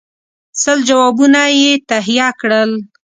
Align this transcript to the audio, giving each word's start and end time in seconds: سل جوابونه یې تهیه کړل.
سل 0.61 0.79
جوابونه 0.89 1.41
یې 1.59 1.71
تهیه 1.89 2.27
کړل. 2.39 2.71